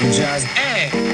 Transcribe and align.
du 0.00 0.12
jazz, 0.12 0.46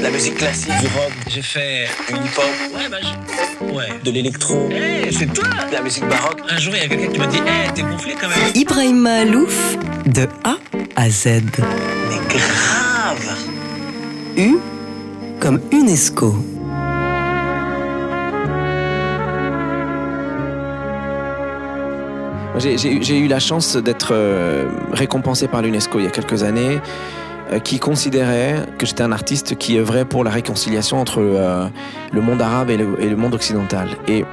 La 0.03 0.11
musique 0.11 0.37
classique, 0.37 0.73
du 0.81 0.87
rock, 0.89 1.13
j'ai 1.29 1.43
fait 1.43 1.89
du 2.09 2.15
hip-hop, 2.15 2.45
ouais 2.77 2.89
bah 2.91 2.97
je... 3.01 3.65
ouais. 3.75 3.89
De 4.05 4.11
l'électro, 4.11 4.69
Eh, 4.73 5.11
c'est 5.13 5.27
toi. 5.33 5.45
De 5.69 5.73
la 5.75 5.83
musique 5.83 6.07
baroque. 6.09 6.41
Un 6.49 6.59
jour 6.59 6.75
il 6.75 6.83
y 6.83 6.85
a 6.85 6.89
quelqu'un 6.89 7.13
qui 7.13 7.19
m'a 7.19 7.27
dit 7.27 7.41
Eh, 7.47 7.73
t'es 7.73 7.83
gonflé 7.83 8.15
quand 8.21 8.29
même. 8.29 8.39
Ibrahim 8.55 8.99
Malouf, 9.01 9.77
de 10.07 10.27
A 10.45 10.57
à 10.97 11.11
Z. 11.11 11.27
Mais 12.09 12.21
grave. 12.29 13.37
U 14.37 14.57
comme 15.41 15.61
UNESCO. 15.71 16.35
J'ai- 22.59 23.19
eu 23.19 23.29
la 23.29 23.41
chance 23.41 23.77
d'être 23.77 24.11
euh, 24.13 24.67
récompensé 24.93 25.49
par 25.49 25.63
l'UNESCO 25.63 25.99
il 26.01 26.05
y 26.05 26.07
a 26.07 26.11
quelques 26.11 26.43
années, 26.43 26.81
qui 27.61 27.79
considérait 27.79 28.67
que 28.79 28.87
j'étais 28.87 29.03
un 29.03 29.13
artiste 29.13 29.57
qui 29.57 29.79
œuvrait 29.79 30.05
pour 30.05 30.25
la 30.25 30.31
réconciliation 30.31 31.01
entre 31.01 31.21
euh, 31.21 31.69
le 32.13 32.21
monde 32.21 32.41
arabe 32.41 32.71
et 32.71 32.77
le, 32.77 33.17
monde 33.17 33.35
occidental. 33.35 33.89
Et 34.09 34.23
euh, 34.23 34.27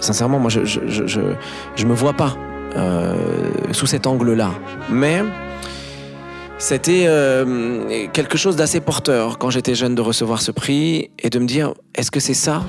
sincèrement, 0.00 0.38
moi, 0.38 0.50
je 0.50 0.64
je, 0.64 1.86
me 1.86 1.94
vois 1.94 2.12
pas 2.12 2.36
euh, 2.76 3.14
sous 3.72 3.86
cet 3.86 4.06
angle-là. 4.06 4.50
Mais 4.90 5.22
c'était 6.58 7.06
euh, 7.06 8.06
quelque 8.12 8.38
chose 8.38 8.56
d'assez 8.56 8.80
porteur 8.80 9.38
quand 9.38 9.50
j'étais 9.50 9.74
jeune 9.74 9.94
de 9.94 10.00
recevoir 10.00 10.40
ce 10.40 10.52
prix 10.52 11.10
et 11.18 11.28
de 11.28 11.38
me 11.38 11.46
dire 11.46 11.74
est-ce 11.94 12.10
que 12.10 12.20
c'est 12.20 12.34
ça 12.34 12.62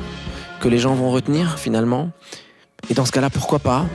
que 0.59 0.67
les 0.67 0.79
gens 0.79 0.95
vont 0.95 1.11
retenir 1.11 1.59
finalement? 1.59 2.09
Et 2.89 2.95
dans 2.95 3.05
ce 3.05 3.11
cas-là, 3.11 3.29
pourquoi 3.29 3.59
pas? 3.59 3.85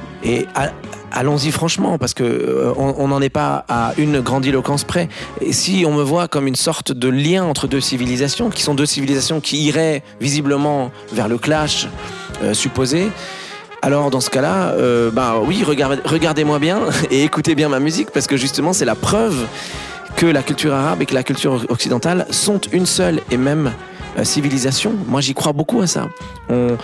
Allons-y 1.12 1.50
franchement, 1.50 1.98
parce 1.98 2.14
que 2.14 2.22
euh, 2.24 2.72
on 2.76 3.08
n'en 3.08 3.20
est 3.20 3.28
pas 3.30 3.64
à 3.68 3.92
une 3.98 4.20
grandiloquence 4.20 4.84
près. 4.84 5.08
Si 5.50 5.84
on 5.86 5.92
me 5.92 6.02
voit 6.02 6.28
comme 6.28 6.46
une 6.46 6.56
sorte 6.56 6.92
de 6.92 7.08
lien 7.08 7.44
entre 7.44 7.66
deux 7.66 7.80
civilisations, 7.80 8.50
qui 8.50 8.62
sont 8.62 8.74
deux 8.74 8.86
civilisations 8.86 9.40
qui 9.40 9.64
iraient 9.64 10.02
visiblement 10.20 10.90
vers 11.12 11.28
le 11.28 11.38
clash 11.38 11.88
euh, 12.42 12.54
supposé, 12.54 13.08
alors 13.82 14.10
dans 14.10 14.20
ce 14.20 14.30
cas-là, 14.30 14.70
euh, 14.72 15.10
bah 15.10 15.36
oui, 15.44 15.62
regardez- 15.64 16.02
regardez-moi 16.04 16.58
bien 16.58 16.80
et 17.10 17.24
écoutez 17.24 17.54
bien 17.54 17.68
ma 17.68 17.80
musique, 17.80 18.10
parce 18.10 18.26
que 18.26 18.36
justement 18.36 18.72
c'est 18.72 18.84
la 18.84 18.94
preuve 18.96 19.46
que 20.16 20.26
la 20.26 20.42
culture 20.42 20.74
arabe 20.74 21.02
et 21.02 21.06
que 21.06 21.14
la 21.14 21.22
culture 21.22 21.64
occidentale 21.68 22.26
sont 22.30 22.60
une 22.72 22.86
seule 22.86 23.20
et 23.30 23.36
même 23.36 23.72
civilisation. 24.24 24.94
Moi, 25.06 25.20
j'y 25.20 25.34
crois 25.34 25.52
beaucoup 25.52 25.80
à 25.80 25.86
ça. 25.86 26.08
On, 26.48 26.76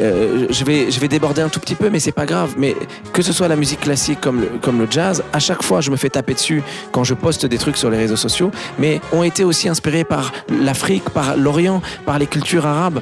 euh, 0.00 0.46
je, 0.50 0.64
vais, 0.64 0.90
je 0.90 1.00
vais 1.00 1.08
déborder 1.08 1.42
un 1.42 1.48
tout 1.48 1.60
petit 1.60 1.74
peu, 1.74 1.90
mais 1.90 2.00
c'est 2.00 2.12
pas 2.12 2.26
grave. 2.26 2.54
Mais 2.56 2.76
que 3.12 3.22
ce 3.22 3.32
soit 3.32 3.48
la 3.48 3.56
musique 3.56 3.80
classique 3.80 4.20
comme 4.20 4.40
le, 4.40 4.46
comme 4.60 4.78
le 4.78 4.86
jazz, 4.90 5.22
à 5.32 5.38
chaque 5.38 5.62
fois, 5.62 5.80
je 5.80 5.90
me 5.90 5.96
fais 5.96 6.10
taper 6.10 6.34
dessus 6.34 6.62
quand 6.92 7.04
je 7.04 7.14
poste 7.14 7.46
des 7.46 7.58
trucs 7.58 7.76
sur 7.76 7.90
les 7.90 7.98
réseaux 7.98 8.16
sociaux, 8.16 8.50
mais 8.78 9.00
ont 9.12 9.22
été 9.22 9.44
aussi 9.44 9.68
inspirés 9.68 10.04
par 10.04 10.32
l'Afrique, 10.48 11.08
par 11.10 11.36
l'Orient, 11.36 11.82
par 12.04 12.18
les 12.18 12.26
cultures 12.26 12.66
arabes. 12.66 13.00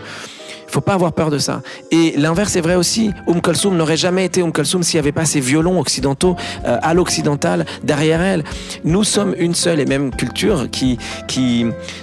Faut 0.74 0.80
pas 0.80 0.94
avoir 0.94 1.12
peur 1.12 1.30
de 1.30 1.38
ça. 1.38 1.62
Et 1.92 2.14
l'inverse 2.16 2.56
est 2.56 2.60
vrai 2.60 2.74
aussi. 2.74 3.12
Oum 3.28 3.40
Kulthum 3.40 3.76
n'aurait 3.76 3.96
jamais 3.96 4.24
été 4.24 4.42
Oum 4.42 4.50
Kulthum 4.50 4.82
s'il 4.82 4.98
n'y 4.98 5.04
avait 5.04 5.12
pas 5.12 5.24
ces 5.24 5.38
violons 5.38 5.78
occidentaux 5.78 6.34
euh, 6.66 6.78
à 6.82 6.94
l'occidental 6.94 7.64
derrière 7.84 8.20
elle. 8.20 8.42
Nous 8.82 9.04
sommes 9.04 9.36
une 9.38 9.54
seule 9.54 9.78
et 9.78 9.86
même 9.86 10.10
culture 10.10 10.66
qui, 10.68 10.98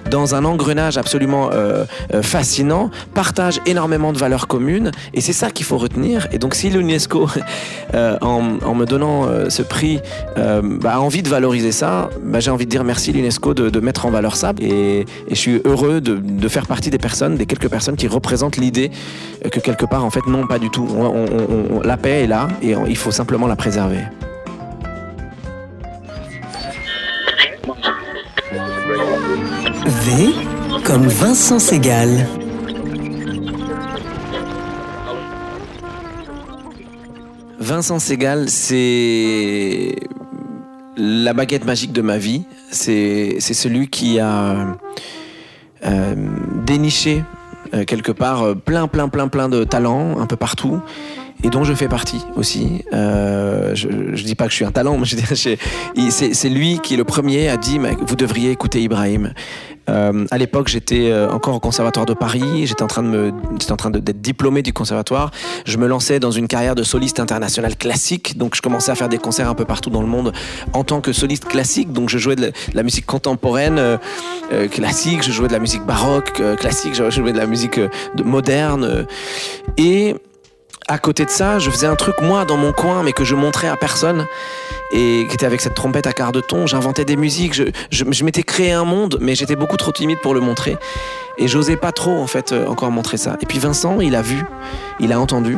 dans 0.10 0.36
un 0.36 0.46
engrenage 0.46 0.98
absolument 0.98 1.50
euh, 1.52 1.84
euh, 2.14 2.22
fascinant, 2.22 2.92
partage 3.14 3.60
énormément 3.66 4.14
de 4.14 4.18
valeurs 4.18 4.48
communes. 4.48 4.92
Et 5.14 5.20
c'est 5.20 5.34
ça 5.34 5.52
qu'il 5.52 5.66
faut 5.66 5.78
retenir. 5.78 6.30
Et 6.32 6.38
donc, 6.38 6.56
si 6.56 6.70
l'UNESCO, 6.70 7.28
en, 8.22 8.42
me 8.74 8.86
donnant 8.86 9.28
ce 9.50 9.64
prix, 9.64 10.00
a 10.38 11.02
envie 11.02 11.24
de 11.24 11.28
valoriser 11.28 11.74
ça, 11.74 12.10
bah, 12.24 12.40
j'ai 12.40 12.52
envie 12.52 12.64
de 12.64 12.72
dire 12.72 12.86
merci 12.86 13.12
l'UNESCO 13.12 13.54
de, 13.54 13.80
mettre 13.82 14.06
en 14.06 14.12
valeur 14.12 14.38
ça. 14.38 14.54
Et, 14.62 15.02
et 15.02 15.06
je 15.32 15.36
suis 15.36 15.62
heureux 15.66 16.00
de, 16.00 16.16
de 16.16 16.48
faire 16.48 16.68
partie 16.68 16.90
des 16.90 17.00
personnes, 17.00 17.36
des 17.36 17.46
quelques 17.46 17.68
personnes 17.68 17.98
qui 17.98 18.08
représentent 18.08 18.61
l'idée 18.62 18.92
que 19.52 19.60
quelque 19.60 19.86
part, 19.86 20.06
en 20.06 20.10
fait, 20.10 20.26
non, 20.28 20.48
pas 20.48 20.60
du 20.60 20.70
tout. 20.70 20.88
On- 20.96 21.06
on- 21.06 21.78
on- 21.78 21.82
la 21.82 21.98
paix 21.98 22.24
est 22.24 22.28
là 22.28 22.48
et 22.62 22.74
il 22.88 22.96
faut 22.98 23.12
simplement 23.12 23.48
la 23.48 23.56
préserver. 23.56 24.04
V 29.86 30.34
comme 30.84 31.08
Vincent 31.08 31.60
Segal. 31.60 32.28
Vincent 37.60 38.00
Segal, 38.00 38.50
c'est 38.50 39.96
la 40.98 41.34
baguette 41.34 41.66
magique 41.66 41.94
de 41.94 42.02
ma 42.02 42.18
vie. 42.18 42.44
C'est 42.72 43.40
celui 43.40 43.88
qui 43.90 44.20
a 44.20 44.78
euh, 45.86 46.16
déniché 46.66 47.24
quelque 47.86 48.12
part 48.12 48.44
euh, 48.44 48.56
plein, 48.56 48.88
plein, 48.88 49.08
plein, 49.10 49.28
plein 49.28 49.50
de 49.50 49.64
talents 49.64 50.20
un 50.20 50.26
peu 50.26 50.36
partout. 50.36 50.82
Et 51.44 51.50
dont 51.50 51.64
je 51.64 51.74
fais 51.74 51.88
partie 51.88 52.24
aussi. 52.36 52.84
Euh, 52.94 53.74
je, 53.74 53.88
je 54.14 54.24
dis 54.24 54.36
pas 54.36 54.46
que 54.46 54.52
je 54.52 54.56
suis 54.58 54.66
un 54.66 54.72
talent, 54.72 54.98
mais 54.98 55.06
dire, 55.06 55.58
c'est 56.12 56.50
lui 56.50 56.80
qui 56.80 56.94
est 56.94 56.98
le 56.98 57.04
premier 57.04 57.56
dit 57.58 57.80
mais 57.80 57.96
vous 58.06 58.16
devriez 58.16 58.52
écouter 58.52 58.82
Ibrahim. 58.82 59.34
Euh, 59.90 60.26
à 60.32 60.38
l'époque, 60.38 60.68
j'étais 60.68 61.10
euh, 61.10 61.30
encore 61.30 61.56
au 61.56 61.60
conservatoire 61.60 62.06
de 62.06 62.14
Paris. 62.14 62.68
J'étais 62.68 62.84
en 62.84 62.88
train 62.88 63.04
de 63.04 63.08
me, 63.08 63.34
en 63.70 63.76
train 63.76 63.90
d'être 63.90 64.22
diplômé 64.22 64.62
du 64.62 64.74
conservatoire. 64.74 65.32
Je 65.66 65.78
me 65.78 65.88
lançais 65.88 66.20
dans 66.20 66.32
une 66.32 66.48
carrière 66.48 66.76
de 66.76 66.84
soliste 66.84 67.20
international 67.20 67.76
classique. 67.76 68.38
Donc, 68.38 68.56
je 68.56 68.62
commençais 68.62 68.92
à 68.92 68.96
faire 68.96 69.10
des 69.10 69.18
concerts 69.18 69.50
un 69.50 69.56
peu 69.56 69.66
partout 69.66 69.90
dans 69.90 70.02
le 70.02 70.08
monde 70.08 70.34
en 70.74 70.84
tant 70.84 71.02
que 71.02 71.14
soliste 71.14 71.46
classique. 71.46 71.92
Donc, 71.92 72.10
je 72.10 72.18
jouais 72.18 72.36
de 72.36 72.52
la, 72.74 72.84
musique 72.84 73.06
contemporaine 73.06 73.80
euh, 73.80 73.98
euh, 74.54 74.68
classique. 74.68 75.24
Je 75.24 75.32
jouais 75.32 75.48
de 75.48 75.54
la 75.54 75.60
musique 75.60 75.86
baroque 75.86 76.40
euh, 76.40 76.56
classique. 76.56 76.94
Je 76.94 77.10
jouais 77.10 77.34
de 77.34 77.38
la 77.38 77.48
musique 77.48 77.80
de- 77.80 78.24
moderne. 78.24 79.06
et 79.78 80.16
à 80.92 80.98
côté 80.98 81.24
de 81.24 81.30
ça, 81.30 81.58
je 81.58 81.70
faisais 81.70 81.88
un 81.88 81.96
truc 81.96 82.16
moi 82.22 82.44
dans 82.44 82.58
mon 82.58 82.74
coin, 82.74 83.02
mais 83.02 83.14
que 83.14 83.24
je 83.24 83.34
montrais 83.34 83.70
à 83.70 83.78
personne, 83.78 84.28
et 84.92 85.26
qui 85.30 85.36
était 85.36 85.46
avec 85.46 85.62
cette 85.62 85.74
trompette 85.74 86.06
à 86.06 86.12
quart 86.12 86.34
de 86.34 86.42
ton. 86.42 86.68
J'inventais 86.68 87.06
des 87.06 87.16
musiques, 87.16 87.54
je, 87.54 87.64
je, 87.90 88.24
m'étais 88.26 88.44
créé 88.44 88.74
un 88.74 88.84
monde, 88.84 89.18
mais 89.22 89.34
j'étais 89.34 89.56
beaucoup 89.56 89.78
trop 89.78 89.94
timide 89.94 90.20
pour 90.22 90.34
le 90.34 90.42
montrer, 90.42 90.76
et 91.38 91.48
j'osais 91.48 91.78
pas 91.78 91.94
trop 91.94 92.18
en 92.22 92.28
fait 92.28 92.52
euh, 92.52 92.68
encore 92.68 92.92
montrer 92.92 93.16
ça. 93.16 93.38
Et 93.42 93.46
puis 93.46 93.58
Vincent, 93.58 94.02
il 94.02 94.16
a 94.16 94.22
vu, 94.22 94.44
il 95.00 95.14
a 95.14 95.20
entendu. 95.22 95.58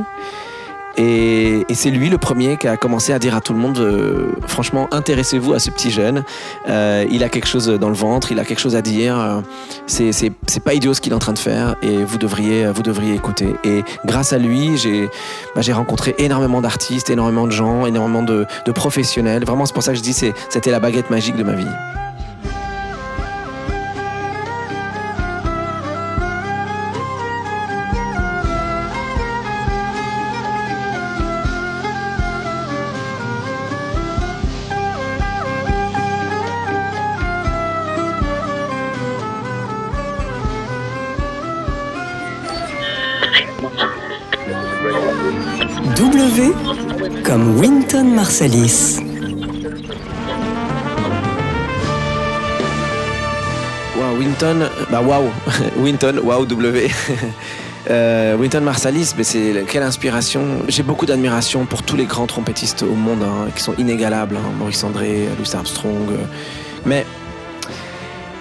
Et, 0.98 1.66
et 1.68 1.74
c'est 1.74 1.90
lui 1.90 2.10
le 2.10 2.18
premier 2.18 2.58
qui 2.58 2.68
a 2.68 2.78
commencé 2.78 3.14
à 3.14 3.20
dire 3.20 3.36
à 3.36 3.42
tout 3.42 3.54
le 3.54 3.60
monde, 3.60 3.80
euh, 3.80 4.32
franchement, 4.48 4.88
intéressez-vous 4.92 5.54
à 5.54 5.60
ce 5.60 5.72
petit 5.72 5.90
jeune. 5.90 6.24
Euh, 6.70 7.06
il 7.10 7.24
a 7.24 7.30
quelque 7.30 7.48
chose 7.48 7.68
dans 7.68 7.90
le 7.90 7.96
ventre, 7.96 8.32
il 8.32 8.40
a 8.40 8.46
quelque 8.46 8.60
chose 8.60 8.76
à 8.76 8.82
dire. 8.82 9.42
c'est 9.88 10.12
c'est 10.12 10.32
c'est 10.48 10.64
pas 10.64 10.74
idiot 10.74 10.94
ce 10.94 11.02
qu'il 11.02 11.12
est 11.12 11.16
en 11.16 11.20
train 11.20 11.34
de 11.34 11.40
faire 11.40 11.76
et 11.82 12.04
vous 12.04 12.18
devriez 12.18 12.68
vous 12.68 12.84
devriez 12.84 13.14
écouter. 13.16 13.56
Et 13.64 13.84
grâce 14.06 14.34
à 14.34 14.38
lui, 14.38 14.78
j'ai 14.78 15.10
bah, 15.56 15.62
j'ai 15.62 15.74
rencontré 15.74 16.16
énormément 16.18 16.62
d'artistes, 16.62 17.10
énormément 17.10 17.48
de 17.48 17.52
gens, 17.52 17.86
énormément 17.86 18.24
de, 18.24 18.46
de 18.66 18.72
professionnels. 18.72 19.46
Vraiment, 19.46 19.66
c'est 19.66 19.74
pour 19.74 19.84
ça 19.84 19.92
que 19.92 19.98
je 19.98 20.04
dis 20.04 20.14
c'est 20.14 20.34
c'était 20.50 20.72
la 20.72 20.80
baguette 20.80 21.10
magique 21.10 21.36
de 21.36 21.44
ma 21.44 21.54
vie. 21.54 21.68
Comme 47.24 47.60
Winton 47.60 48.06
Marsalis. 48.16 48.98
Wow, 53.96 54.18
Winton, 54.18 54.68
bah 54.92 55.02
waouh, 55.02 55.30
Winton, 55.78 56.20
waouh 56.24 56.46
W. 56.46 56.88
Euh, 57.90 58.38
Winton 58.38 58.62
Marsalis, 58.62 59.12
mais 59.18 59.26
c'est 59.26 59.66
quelle 59.68 59.84
inspiration. 59.84 60.42
J'ai 60.70 60.84
beaucoup 60.84 61.06
d'admiration 61.06 61.66
pour 61.66 61.84
tous 61.84 61.98
les 61.98 62.06
grands 62.06 62.28
trompettistes 62.28 62.82
au 62.82 62.96
monde 62.96 63.22
hein, 63.24 63.50
qui 63.54 63.62
sont 63.62 63.74
inégalables. 63.78 64.38
hein. 64.38 64.52
Maurice 64.58 64.86
André, 64.86 65.28
Louis 65.38 65.50
Armstrong. 65.54 66.08
Mais 66.86 67.06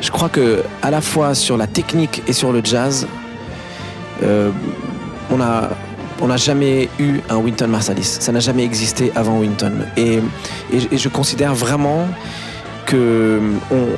je 0.01 0.13
crois 0.13 0.29
que 0.29 0.63
à 0.81 0.93
la 0.93 1.01
fois 1.01 1.35
sur 1.35 1.57
la 1.57 1.67
technique 1.67 2.23
et 2.29 2.33
sur 2.33 2.53
le 2.53 2.61
jazz, 2.63 3.09
euh, 4.23 4.53
on 5.33 5.41
a 5.41 5.71
on 6.23 6.29
n'a 6.29 6.37
jamais 6.37 6.89
eu 7.01 7.19
un 7.29 7.37
Winton 7.37 7.67
Marsalis. 7.67 8.19
Ça 8.21 8.31
n'a 8.31 8.39
jamais 8.39 8.65
existé 8.65 9.11
avant 9.17 9.41
Winton. 9.41 9.73
Et, 9.97 10.21
et, 10.73 10.97
je 10.97 11.09
considère 11.09 11.53
vraiment 11.53 12.07
que 12.87 13.41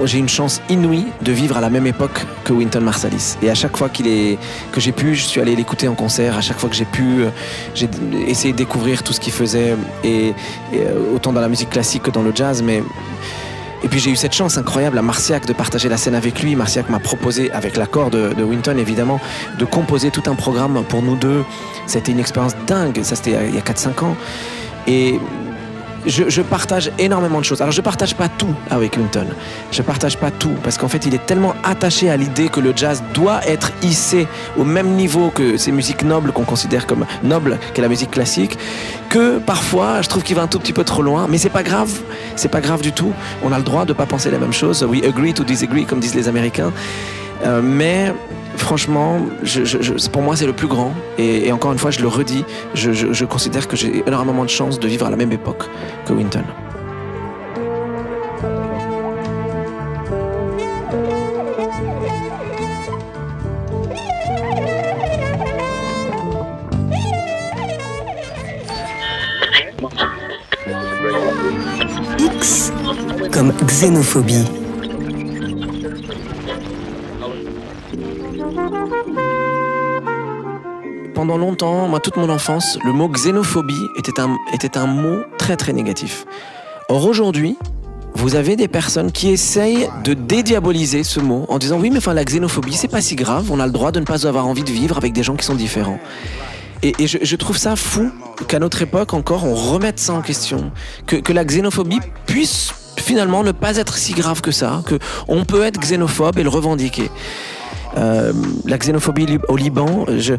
j'ai 0.05 0.19
une 0.19 0.29
chance 0.29 0.63
inouïe 0.71 1.07
de 1.21 1.33
vivre 1.33 1.59
à 1.59 1.61
la 1.61 1.69
même 1.69 1.87
époque 1.87 2.25
que 2.45 2.55
Winton 2.55 2.81
Marsalis. 2.81 3.37
Et 3.43 3.51
à 3.51 3.55
chaque 3.55 3.77
fois 3.77 3.91
qu'il 3.91 4.07
est, 4.07 4.39
que 4.73 4.81
j'ai 4.81 4.93
pu, 4.93 5.15
je 5.15 5.25
suis 5.25 5.41
allé 5.41 5.55
l'écouter 5.55 5.87
en 5.87 5.95
concert. 5.95 6.39
À 6.39 6.41
chaque 6.41 6.59
fois 6.59 6.71
que 6.71 6.77
j'ai 6.77 6.87
pu, 6.87 7.25
j'ai 7.75 7.91
essayé 8.27 8.53
de 8.53 8.59
découvrir 8.59 9.03
tout 9.03 9.13
ce 9.13 9.21
qu'il 9.21 9.33
faisait, 9.33 9.77
et, 10.03 10.33
autant 11.15 11.33
dans 11.33 11.43
la 11.43 11.49
musique 11.49 11.71
classique 11.71 12.05
que 12.05 12.11
dans 12.11 12.23
le 12.23 12.33
jazz. 12.35 12.63
Mais 12.63 12.83
Et 13.85 13.89
puis 13.89 14.01
j'ai 14.01 14.11
eu 14.11 14.17
cette 14.17 14.33
chance 14.33 14.57
incroyable 14.57 14.97
à 14.97 15.03
Marciac 15.03 15.45
de 15.45 15.53
partager 15.53 15.91
la 15.91 15.99
scène 15.99 16.15
avec 16.15 16.43
lui. 16.43 16.57
Marciac 16.57 16.89
m'a 16.89 17.01
proposé, 17.01 17.53
avec 17.53 17.77
l'accord 17.77 18.09
de, 18.09 18.43
Winton 18.43 18.79
évidemment, 18.79 19.21
de 19.59 19.67
composer 19.67 20.11
tout 20.11 20.23
un 20.27 20.35
programme 20.35 20.83
pour 20.89 21.03
nous 21.03 21.17
deux. 21.17 21.45
C'était 21.87 22.13
une 22.13 22.19
expérience 22.19 22.57
dingue, 22.67 23.03
ça 23.03 23.15
c'était 23.15 23.37
il 23.47 23.55
y 23.55 23.59
a 23.59 23.61
4-5 23.61 24.05
ans. 24.05 24.17
Et 24.87 25.21
je, 26.07 26.43
partage 26.43 26.91
énormément 26.99 27.41
de 27.41 27.45
choses. 27.45 27.61
Alors 27.61 27.73
je 27.73 27.81
partage 27.81 28.15
pas 28.15 28.29
tout 28.29 28.55
avec 28.71 28.97
Winton. 28.97 29.27
Je 29.71 29.83
partage 29.83 30.17
pas 30.17 30.31
tout 30.31 30.55
parce 30.63 30.79
qu'en 30.79 30.89
fait 30.89 31.07
il 31.07 31.15
est 31.15 31.25
tellement 31.27 31.55
attaché 31.65 32.11
à 32.11 32.17
l'idée 32.17 32.49
que 32.49 32.61
le 32.61 32.73
jazz 32.75 33.03
doit 33.15 33.47
être 33.47 33.73
hissé 33.83 34.27
au 34.57 34.65
même 34.65 34.91
niveau 34.91 35.31
que 35.31 35.57
ces 35.57 35.73
musiques 35.73 36.03
nobles 36.03 36.33
qu'on 36.33 36.45
considère 36.45 36.87
comme 36.87 37.07
nobles 37.23 37.59
qu'est 37.73 37.83
la 37.83 37.89
musique 37.89 38.11
classique 38.11 38.59
que 39.09 39.39
parfois 39.39 40.03
je 40.03 40.09
trouve 40.09 40.23
qu'il 40.23 40.37
va 40.37 40.43
un 40.43 40.47
tout 40.47 40.59
petit 40.59 40.73
peu 40.73 40.85
trop 40.85 41.03
loin. 41.03 41.27
Mais 41.29 41.39
c'est 41.39 41.51
pas 41.51 41.63
grave. 41.63 41.91
C'est 42.37 42.51
pas 42.51 42.61
grave 42.61 42.83
du 42.83 42.93
tout. 42.93 43.13
On 43.43 43.53
a 43.53 43.59
le 43.59 43.65
droit 43.65 43.85
de 43.85 43.93
pas 43.93 44.07
penser 44.07 44.31
la 44.31 44.39
même 44.39 44.53
chose. 44.53 44.83
We 44.83 45.05
agree 45.05 45.35
to 45.35 45.45
disagree 45.45 45.87
comme 45.87 46.01
disent 46.01 46.15
les 46.15 46.29
américains 46.29 46.73
Euh, 47.43 47.61
mais 47.63 48.13
franchement 48.57 49.19
pour 50.13 50.23
moi 50.23 50.37
c'est 50.37 50.47
le 50.47 50.53
plus 50.53 50.69
grand 50.69 50.93
et, 51.19 51.49
et 51.49 51.53
encore 51.53 51.73
une 51.73 51.79
fois 51.79 51.91
je 51.91 52.01
le 52.01 52.09
redis 52.09 52.45
je 52.75 53.25
considère 53.25 53.67
que 53.67 53.77
j'ai 53.77 54.03
énormément 54.07 54.45
de 54.45 54.51
chance 54.51 54.79
de 54.79 54.87
vivre 54.87 55.07
à 55.07 55.11
la 55.11 55.17
même 55.17 55.33
époque 55.33 55.65
que 56.07 56.13
Winton 56.13 56.45
X 72.19 72.73
comme 73.33 73.53
xénophobie. 73.67 74.45
Pendant 81.15 81.39
longtemps, 81.39 81.89
moi, 81.89 82.01
toute 82.01 82.17
mon 82.17 82.29
enfance, 82.29 82.79
le 82.85 82.93
mot 82.93 83.09
xénophobie 83.09 83.89
était 83.97 84.21
un, 84.21 84.37
était 84.53 84.77
un 84.77 84.87
mot 84.87 85.23
très 85.39 85.57
très 85.57 85.73
négatif. 85.73 86.27
Or 86.91 87.07
aujourd'hui, 87.07 87.57
vous 88.15 88.35
avez 88.35 88.57
des 88.57 88.69
personnes 88.69 89.11
qui 89.11 89.31
essayent 89.31 89.89
de 90.05 90.13
dédiaboliser 90.13 91.03
ce 91.03 91.21
mot 91.21 91.47
en 91.49 91.59
disant 91.59 91.79
oui, 91.81 91.89
mais 91.91 91.99
enfin 91.99 92.13
la 92.13 92.25
xénophobie, 92.25 92.75
c'est 92.75 92.89
pas 92.89 93.01
si 93.01 93.17
grave, 93.17 93.51
on 93.51 93.59
a 93.59 93.67
le 93.67 93.73
droit 93.73 93.91
de 93.91 94.01
ne 94.01 94.05
pas 94.05 94.27
avoir 94.27 94.47
envie 94.47 94.65
de 94.65 94.71
vivre 94.71 94.99
avec 94.99 95.15
des 95.15 95.23
gens 95.23 95.35
qui 95.35 95.47
sont 95.47 95.55
différents. 95.55 95.99
Et, 96.83 96.93
je 97.07 97.37
trouve 97.37 97.57
ça 97.57 97.77
fou 97.77 98.11
qu'à 98.47 98.59
notre 98.59 98.83
époque 98.83 99.15
encore, 99.15 99.47
on 99.47 99.55
remette 99.55 99.99
ça 99.99 100.13
en 100.13 100.21
question, 100.21 100.71
que, 101.07 101.17
que 101.17 101.33
la 101.33 101.47
xénophobie 101.47 102.01
puisse 102.27 102.75
finalement 102.99 103.43
ne 103.43 103.53
pas 103.53 103.79
être 103.79 103.97
si 103.97 104.13
grave 104.13 104.43
que 104.43 104.51
ça, 104.51 104.83
que 104.85 104.99
on 105.27 105.47
peut 105.47 105.63
être 105.63 105.81
xénophobe 105.81 106.39
et 106.39 106.43
le 106.43 106.51
revendiquer. 106.51 107.11
Euh, 107.97 108.33
la 108.67 108.79
xénophobie 108.79 109.39
au 109.49 109.57
Liban, 109.57 110.05
je, 110.19 110.35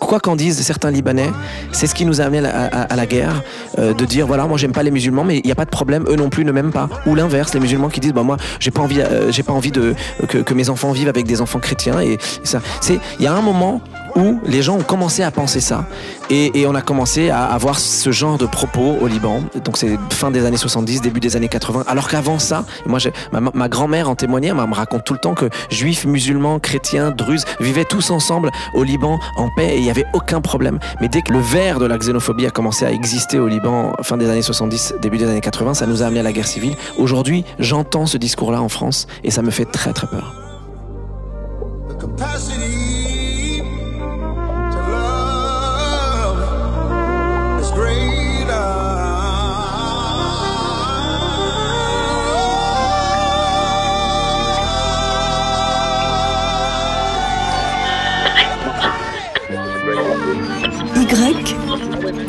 quoi 0.00 0.20
qu'en 0.20 0.36
disent 0.36 0.60
certains 0.60 0.90
Libanais, 0.90 1.30
c'est 1.72 1.86
ce 1.86 1.94
qui 1.94 2.04
nous 2.04 2.20
a 2.20 2.24
amené 2.24 2.46
à, 2.48 2.64
à- 2.66 2.82
à 2.82 2.96
la 2.96 3.06
guerre, 3.06 3.42
euh, 3.78 3.94
de 3.94 4.04
dire 4.04 4.26
voilà, 4.26 4.46
moi 4.46 4.58
j'aime 4.58 4.72
pas 4.72 4.82
les 4.82 4.90
musulmans, 4.90 5.24
mais 5.24 5.38
il 5.38 5.46
n'y 5.46 5.52
a 5.52 5.54
pas 5.54 5.64
de 5.64 5.70
problème, 5.70 6.04
eux 6.08 6.16
non 6.16 6.28
plus 6.30 6.44
ne 6.44 6.52
m'aiment 6.52 6.72
pas. 6.72 6.88
Ou 7.06 7.14
l'inverse, 7.14 7.54
les 7.54 7.60
musulmans 7.60 7.88
qui 7.88 8.00
disent 8.00 8.12
bah 8.12 8.22
moi 8.22 8.36
j'ai 8.60 8.70
pas 8.70 8.80
envie, 8.82 9.00
euh, 9.00 9.30
j'ai 9.30 9.42
pas 9.42 9.52
envie 9.52 9.70
de 9.72 9.94
que, 10.28 10.38
que 10.38 10.54
mes 10.54 10.68
enfants 10.70 10.92
vivent 10.92 11.08
avec 11.08 11.26
des 11.26 11.40
enfants 11.40 11.58
chrétiens 11.60 12.00
et 12.00 12.18
ça, 12.44 12.60
c'est 12.80 12.98
il 13.18 13.24
y 13.24 13.28
a 13.28 13.32
un 13.34 13.40
moment 13.42 13.80
où 14.16 14.40
les 14.44 14.62
gens 14.62 14.76
ont 14.76 14.82
commencé 14.82 15.22
à 15.22 15.30
penser 15.30 15.60
ça 15.60 15.86
et, 16.30 16.66
on 16.66 16.74
a 16.74 16.82
commencé 16.82 17.30
à 17.30 17.44
avoir 17.44 17.78
ce 17.78 18.10
genre 18.10 18.38
de 18.38 18.46
propos 18.46 18.96
au 19.00 19.06
Liban. 19.06 19.42
Donc 19.64 19.76
c'est 19.76 19.96
fin 20.10 20.32
des 20.32 20.44
années 20.44 20.56
70, 20.56 21.00
début 21.00 21.20
des 21.20 21.36
années 21.36 21.48
80. 21.48 21.84
Alors 21.86 22.08
qu'avant 22.08 22.40
ça, 22.40 22.64
moi 22.86 22.98
ma 23.32 23.68
grand-mère 23.68 24.10
en 24.10 24.16
témoignait, 24.16 24.48
elle 24.48 24.54
me 24.54 24.74
raconte 24.74 25.04
tout 25.04 25.12
le 25.12 25.20
temps 25.20 25.34
que 25.34 25.48
juifs, 25.70 26.04
musulmans, 26.04 26.58
chrétiens, 26.58 27.12
druzes 27.12 27.44
vivaient 27.60 27.84
tous 27.84 28.10
ensemble 28.10 28.50
au 28.74 28.82
Liban 28.82 29.20
en 29.36 29.48
paix 29.54 29.74
et 29.74 29.76
il 29.76 29.82
n'y 29.82 29.90
avait 29.90 30.06
aucun 30.14 30.40
problème. 30.40 30.80
Mais 31.00 31.08
dès 31.08 31.22
que 31.22 31.32
le 31.32 31.38
verre 31.38 31.78
de 31.78 31.86
la 31.86 31.98
xénophobie 31.98 32.46
a 32.46 32.50
commencé 32.50 32.84
à 32.84 32.90
exister 32.90 33.38
au 33.38 33.46
Liban 33.46 33.92
fin 34.02 34.16
des 34.16 34.28
années 34.28 34.42
70, 34.42 34.94
début 35.00 35.18
des 35.18 35.28
années 35.28 35.40
80, 35.40 35.74
ça 35.74 35.86
nous 35.86 36.02
a 36.02 36.06
amené 36.06 36.20
à 36.20 36.24
la 36.24 36.32
guerre 36.32 36.46
civile. 36.46 36.76
Aujourd'hui, 36.98 37.44
j'entends 37.58 38.06
ce 38.06 38.16
discours-là 38.16 38.60
en 38.60 38.68
France 38.68 39.06
et 39.22 39.30
ça 39.30 39.42
me 39.42 39.50
fait 39.50 39.66
très 39.66 39.92
très 39.92 40.06
peur. 40.06 40.34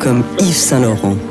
Comme 0.08 0.24
Yves 0.40 0.56
Saint-Laurent. 0.56 1.27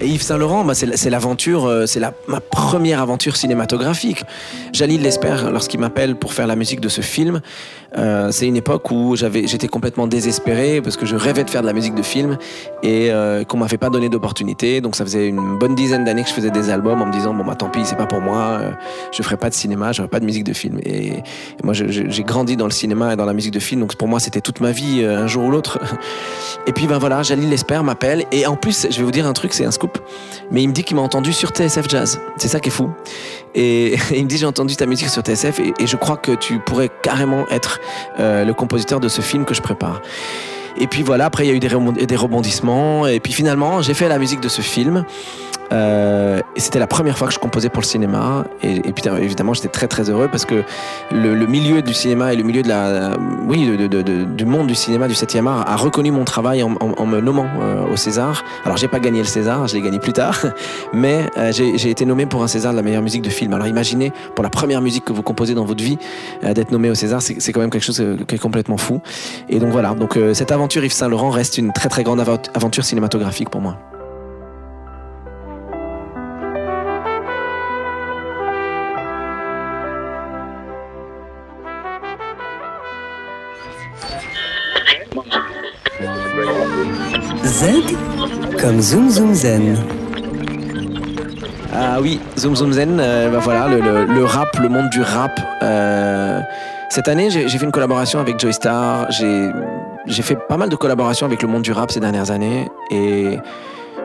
Yves 0.00 0.22
Saint 0.22 0.36
Laurent, 0.38 0.64
bah, 0.64 0.74
c'est 0.74 0.86
la- 0.86 0.96
c'est 0.96 1.10
l'aventure, 1.10 1.66
euh, 1.66 1.86
c'est 1.86 2.00
la, 2.00 2.12
ma 2.28 2.40
première 2.40 3.00
aventure 3.02 3.36
cinématographique. 3.36 4.24
Jalil 4.72 5.02
l'espère 5.02 5.50
lorsqu'il 5.50 5.80
m'appelle 5.80 6.14
pour 6.16 6.32
faire 6.32 6.46
la 6.46 6.56
musique 6.56 6.80
de 6.80 6.88
ce 6.88 7.00
film. 7.00 7.40
euh, 7.96 8.30
c'est 8.30 8.46
une 8.46 8.56
époque 8.56 8.90
où 8.90 9.16
j'étais 9.16 9.66
complètement 9.66 10.06
désespéré 10.06 10.82
parce 10.82 10.98
que 10.98 11.06
je 11.06 11.16
rêvais 11.16 11.42
de 11.42 11.48
faire 11.48 11.62
de 11.62 11.66
la 11.66 11.72
musique 11.72 11.94
de 11.94 12.02
film 12.02 12.36
et 12.82 13.10
euh, 13.10 13.44
qu'on 13.44 13.56
m'avait 13.56 13.78
pas 13.78 13.88
donné 13.88 14.10
d'opportunité. 14.10 14.82
Donc 14.82 14.94
ça 14.94 15.04
faisait 15.06 15.26
une 15.26 15.56
bonne 15.58 15.74
dizaine 15.74 16.04
d'années 16.04 16.22
que 16.22 16.28
je 16.28 16.34
faisais 16.34 16.50
des 16.50 16.68
albums 16.68 17.00
en 17.00 17.06
me 17.06 17.12
disant 17.12 17.32
bon 17.32 17.44
bah 17.44 17.54
tant 17.54 17.70
pis, 17.70 17.80
c'est 17.84 17.96
pas 17.96 18.04
pour 18.04 18.20
moi, 18.20 18.58
euh, 18.60 18.70
je 19.10 19.22
ferai 19.22 19.38
pas 19.38 19.48
de 19.48 19.54
cinéma, 19.54 19.92
je 19.92 19.98
ferai 20.02 20.08
pas 20.08 20.20
de 20.20 20.26
musique 20.26 20.44
de 20.44 20.52
film. 20.52 20.78
Et, 20.84 21.22
moi 21.64 21.72
j'ai 21.72 22.22
grandi 22.24 22.56
dans 22.58 22.66
le 22.66 22.72
cinéma 22.72 23.14
et 23.14 23.16
dans 23.16 23.24
la 23.24 23.32
musique 23.32 23.54
de 23.54 23.58
film, 23.60 23.80
donc 23.80 23.96
pour 23.96 24.06
moi 24.06 24.20
c'était 24.20 24.42
toute 24.42 24.60
ma 24.60 24.70
vie 24.70 25.00
euh, 25.02 25.22
un 25.24 25.26
jour 25.26 25.44
ou 25.44 25.50
l'autre. 25.50 25.78
Et 26.66 26.72
puis 26.72 26.86
ben 26.86 26.98
voilà, 26.98 27.22
Jalil 27.22 27.48
l'espère 27.48 27.82
m'appelle 27.84 28.26
et 28.32 28.46
en 28.46 28.56
plus 28.56 28.86
je 28.90 28.98
vais 28.98 29.02
vous 29.04 29.10
dire 29.10 29.26
un 29.26 29.32
truc, 29.32 29.54
c'est 29.54 29.64
un 29.64 29.70
scoop, 29.70 29.87
mais 30.50 30.62
il 30.62 30.68
me 30.68 30.72
dit 30.72 30.84
qu'il 30.84 30.96
m'a 30.96 31.02
entendu 31.02 31.32
sur 31.32 31.50
TSF 31.50 31.88
Jazz. 31.88 32.20
C'est 32.36 32.48
ça 32.48 32.60
qui 32.60 32.68
est 32.68 32.72
fou. 32.72 32.90
Et, 33.54 33.96
il 34.14 34.24
me 34.24 34.28
dit 34.28 34.38
j'ai 34.38 34.46
entendu 34.46 34.76
ta 34.76 34.86
musique 34.86 35.08
sur 35.08 35.22
TSF 35.22 35.60
et, 35.60 35.86
je 35.86 35.96
crois 35.96 36.16
que 36.16 36.32
tu 36.32 36.58
pourrais 36.58 36.90
carrément 37.02 37.46
être 37.50 37.80
euh, 38.18 38.44
le 38.44 38.54
compositeur 38.54 39.00
de 39.00 39.08
ce 39.08 39.20
film 39.20 39.44
que 39.44 39.54
je 39.54 39.62
prépare. 39.62 40.02
Et 40.80 40.86
puis 40.86 41.02
voilà, 41.02 41.24
après 41.26 41.44
il 41.44 41.48
y 41.48 41.52
a 41.52 41.54
eu 41.54 42.06
des 42.06 42.16
rebondissements 42.16 43.06
et 43.06 43.18
puis 43.18 43.32
finalement 43.32 43.82
j'ai 43.82 43.94
fait 43.94 44.08
la 44.08 44.18
musique 44.18 44.40
de 44.40 44.48
ce 44.48 44.62
film. 44.62 45.04
Euh, 45.72 46.40
c'était 46.56 46.78
la 46.78 46.86
première 46.86 47.18
fois 47.18 47.28
que 47.28 47.34
je 47.34 47.38
composais 47.38 47.68
pour 47.68 47.82
le 47.82 47.86
cinéma. 47.86 48.44
Et, 48.62 48.76
et 48.76 48.92
évidemment 49.20 49.52
j'étais 49.54 49.68
très 49.68 49.86
très 49.86 50.08
heureux 50.08 50.28
parce 50.30 50.44
que 50.44 50.62
le, 51.12 51.34
le 51.34 51.46
milieu 51.46 51.82
du 51.82 51.92
cinéma 51.94 52.32
et 52.32 52.36
le 52.36 52.42
milieu 52.42 52.62
de 52.62 52.68
la 52.68 53.10
oui 53.46 53.66
de- 53.66 53.86
de- 53.86 54.02
de- 54.02 54.24
du 54.24 54.44
monde 54.46 54.66
du 54.66 54.74
cinéma 54.74 55.08
du 55.08 55.14
7e 55.14 55.46
art 55.46 55.64
a 55.68 55.76
reconnu 55.76 56.10
mon 56.10 56.24
travail 56.24 56.62
en, 56.62 56.72
en- 56.80 56.94
en 56.96 57.06
me 57.06 57.20
nommant 57.20 57.46
euh, 57.60 57.84
au 57.92 57.96
César. 57.96 58.44
Alors 58.64 58.76
j'ai 58.76 58.88
pas 58.88 58.98
gagné 58.98 59.18
le 59.18 59.24
César 59.26 59.66
je 59.68 59.74
l'ai 59.74 59.82
gagné 59.82 59.98
plus 59.98 60.12
tard. 60.12 60.38
Mais 60.92 61.26
euh, 61.36 61.52
j'ai 61.52 61.90
été 61.90 62.04
nommé 62.06 62.26
pour 62.26 62.42
un 62.42 62.48
César 62.48 62.72
de 62.72 62.76
la 62.76 62.82
meilleure 62.82 63.02
musique 63.02 63.22
de 63.22 63.30
film. 63.30 63.52
Alors 63.52 63.66
imaginez 63.66 64.12
pour 64.34 64.42
la 64.42 64.50
première 64.50 64.80
musique 64.80 65.04
que 65.04 65.12
vous 65.12 65.22
composez 65.22 65.54
dans 65.54 65.64
votre 65.64 65.82
vie 65.84 65.98
euh, 66.44 66.54
d'être 66.54 66.70
nommé 66.72 66.90
au 66.90 66.94
César 66.94 67.20
c'est 67.22 67.52
quand 67.52 67.60
même 67.60 67.70
quelque 67.70 67.84
chose 67.84 68.00
euh, 68.00 68.16
qui 68.26 68.34
est 68.34 68.38
complètement 68.38 68.78
fou. 68.78 69.00
Et 69.48 69.58
donc 69.58 69.70
voilà. 69.70 69.94
Donc 69.94 70.16
euh, 70.16 70.32
cette 70.34 70.50
aventure 70.52 70.82
Yves 70.84 70.92
Saint 70.92 71.08
Laurent 71.08 71.30
reste 71.30 71.58
une 71.58 71.72
très 71.72 71.88
très 71.88 72.04
grande 72.04 72.20
aventure 72.54 72.84
cinématographique 72.84 73.50
pour 73.50 73.60
moi 73.60 73.76
Z 87.44 87.64
comme 88.60 88.80
Zoom 88.80 89.10
Zoom 89.10 89.34
Zen. 89.34 89.76
Ah 91.72 91.98
oui, 92.00 92.20
Zoom 92.36 92.56
Zoom 92.56 92.72
Zen, 92.72 92.98
euh, 93.00 93.30
bah 93.30 93.38
voilà, 93.40 93.68
le, 93.68 94.24
rap, 94.24 94.58
le 94.60 94.68
monde 94.68 94.90
du 94.90 95.00
rap. 95.00 95.38
euh, 95.62 96.40
cette 96.90 97.08
année, 97.08 97.30
j'ai 97.30 97.48
fait 97.48 97.64
une 97.64 97.70
collaboration 97.70 98.18
avec 98.18 98.40
Joy 98.40 98.52
Star. 98.52 99.10
J'ai 99.10 100.22
fait 100.22 100.36
pas 100.48 100.56
mal 100.56 100.68
de 100.68 100.76
collaborations 100.76 101.26
avec 101.26 101.42
le 101.42 101.48
monde 101.48 101.62
du 101.62 101.72
rap 101.72 101.90
ces 101.90 102.00
dernières 102.00 102.30
années. 102.30 102.68
Et 102.90 103.38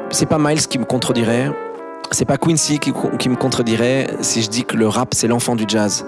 c'est 0.10 0.28
pas 0.28 0.38
Miles 0.38 0.68
qui 0.68 0.78
me 0.78 0.86
contredirait. 0.86 1.52
C'est 2.12 2.26
pas 2.26 2.38
Quincy 2.38 2.80
qui, 2.80 2.94
qui 3.18 3.30
me 3.30 3.36
contredirait 3.36 4.08
si 4.22 4.44
je 4.44 4.50
dis 4.50 4.66
que 4.66 4.76
le 4.76 4.88
rap, 4.88 5.14
c'est 5.14 5.28
l'enfant 5.28 5.56
du 5.56 5.64
jazz. 5.68 6.06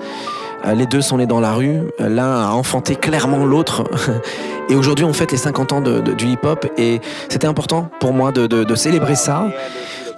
Euh, 0.65 0.74
les 0.74 0.86
deux 0.86 1.01
sont 1.01 1.17
nés 1.17 1.25
dans 1.27 1.39
la 1.39 1.53
rue. 1.53 1.79
Euh, 2.01 2.10
L'un 2.10 2.41
a 2.48 2.51
enfanté 2.51 2.95
clairement 2.95 3.45
l'autre. 3.45 3.84
Et 4.69 4.75
aujourd'hui, 4.75 5.05
on 5.05 5.13
fête 5.13 5.31
les 5.31 5.38
50 5.38 5.72
ans 5.74 5.81
du 5.81 6.25
hip-hop. 6.25 6.65
Et 6.77 7.01
c'était 7.29 7.48
important 7.48 7.89
pour 8.00 8.13
moi 8.13 8.31
de- 8.31 8.75
célébrer 8.75 9.15
ça. 9.15 9.48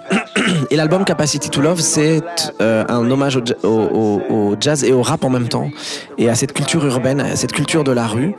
Et 0.71 0.77
l'album 0.77 1.03
Capacity 1.03 1.49
to 1.49 1.59
Love, 1.61 1.79
c'est 1.81 2.21
euh, 2.61 2.85
un 2.87 3.09
hommage 3.11 3.37
au- 3.63 4.21
au 4.29 4.55
jazz 4.59 4.83
et 4.85 4.93
au 4.93 5.01
rap 5.01 5.23
en 5.25 5.29
même 5.29 5.49
temps, 5.49 5.69
et 6.17 6.29
à 6.29 6.35
cette 6.35 6.53
culture 6.53 6.85
urbaine, 6.85 7.19
à 7.19 7.35
cette 7.35 7.51
culture 7.51 7.83
de 7.83 7.91
la 7.91 8.07
rue. 8.07 8.33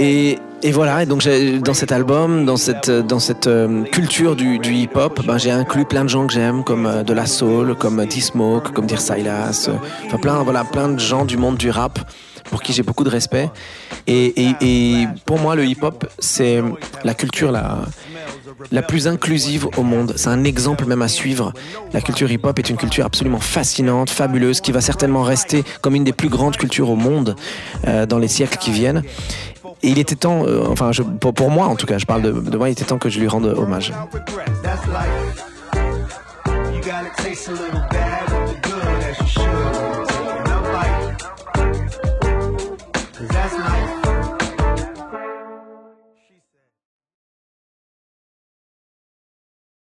Et, 0.00 0.38
et 0.62 0.70
voilà, 0.70 1.02
et 1.02 1.06
donc 1.06 1.22
dans 1.64 1.74
cet 1.74 1.90
album, 1.92 2.44
dans 2.46 2.56
cette, 2.56 2.88
dans 2.90 3.18
cette 3.18 3.48
euh, 3.48 3.82
culture 3.84 4.36
du, 4.36 4.58
du 4.60 4.72
hip-hop, 4.72 5.24
ben, 5.26 5.38
j'ai 5.38 5.50
inclus 5.50 5.84
plein 5.84 6.04
de 6.04 6.08
gens 6.08 6.26
que 6.26 6.32
j'aime, 6.32 6.62
comme 6.62 6.86
euh, 6.86 7.02
de 7.02 7.12
la 7.12 7.26
soul, 7.26 7.74
comme 7.74 8.04
D-Smoke, 8.06 8.70
comme 8.72 8.86
Dear 8.86 9.00
Silas, 9.00 9.66
euh, 9.68 9.72
enfin 10.06 10.18
plein, 10.18 10.42
voilà, 10.44 10.62
plein 10.64 10.88
de 10.88 10.98
gens 11.00 11.24
du 11.24 11.36
monde 11.36 11.56
du 11.56 11.70
rap 11.70 11.98
pour 12.44 12.62
qui 12.62 12.72
j'ai 12.72 12.82
beaucoup 12.84 13.04
de 13.04 13.10
respect. 13.10 13.50
Et, 14.06 14.26
et- 14.40 14.54
et 14.62 15.06
pour 15.26 15.38
moi, 15.38 15.54
le 15.56 15.64
hip-hop, 15.66 16.06
c'est 16.18 16.62
la 17.04 17.12
culture 17.12 17.50
la, 17.52 17.80
la 18.72 18.80
plus 18.82 19.06
inclusive 19.06 19.66
au 19.76 19.82
monde. 19.82 20.14
C'est 20.16 20.30
un 20.30 20.44
exemple 20.44 20.86
même 20.86 21.02
à 21.02 21.08
suivre. 21.08 21.52
La 21.92 22.00
culture 22.00 22.30
hip-hop 22.30 22.58
est 22.58 22.70
une 22.70 22.76
culture 22.78 23.04
absolument 23.04 23.40
fascinante, 23.40 24.08
fabuleuse, 24.10 24.60
qui 24.62 24.72
va 24.72 24.80
certainement 24.80 25.22
rester 25.24 25.62
comme 25.82 25.94
une 25.94 26.04
des 26.04 26.12
plus 26.14 26.30
grandes 26.30 26.56
cultures 26.56 26.88
au 26.88 26.96
monde 26.96 27.36
euh, 27.86 28.06
dans 28.06 28.18
les 28.18 28.28
siècles 28.28 28.56
qui 28.58 28.70
viennent. 28.70 29.02
Et 29.82 29.88
il 29.88 29.98
était 29.98 30.16
temps, 30.16 30.44
euh, 30.44 30.64
enfin, 30.68 30.90
pour, 31.20 31.50
moi 31.50 31.66
en 31.66 31.76
tout 31.76 31.86
cas, 31.86 31.98
je 31.98 32.06
parle 32.06 32.22
de, 32.22 32.56
moi, 32.56 32.68
il 32.68 32.72
était 32.72 32.84
temps 32.84 32.98
que 32.98 33.08
je 33.08 33.20
lui 33.20 33.28
rende 33.28 33.46
hommage. 33.46 33.92